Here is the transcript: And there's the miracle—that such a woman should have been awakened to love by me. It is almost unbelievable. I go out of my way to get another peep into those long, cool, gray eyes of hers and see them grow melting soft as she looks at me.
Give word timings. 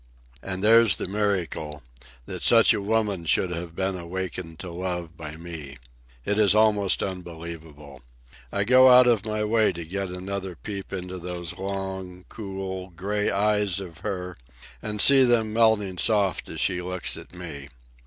And 0.41 0.63
there's 0.63 0.95
the 0.95 1.05
miracle—that 1.07 2.41
such 2.41 2.73
a 2.73 2.81
woman 2.81 3.23
should 3.25 3.51
have 3.51 3.75
been 3.75 3.95
awakened 3.95 4.57
to 4.61 4.71
love 4.71 5.15
by 5.15 5.35
me. 5.35 5.77
It 6.25 6.39
is 6.39 6.55
almost 6.55 7.03
unbelievable. 7.03 8.01
I 8.51 8.63
go 8.63 8.89
out 8.89 9.05
of 9.05 9.27
my 9.27 9.43
way 9.43 9.71
to 9.73 9.85
get 9.85 10.09
another 10.09 10.55
peep 10.55 10.91
into 10.91 11.19
those 11.19 11.55
long, 11.59 12.25
cool, 12.29 12.89
gray 12.89 13.29
eyes 13.29 13.79
of 13.79 13.99
hers 13.99 14.37
and 14.81 14.99
see 14.99 15.23
them 15.23 15.53
grow 15.53 15.75
melting 15.77 15.99
soft 15.99 16.49
as 16.49 16.59
she 16.59 16.81
looks 16.81 17.15
at 17.15 17.35
me. 17.35 17.69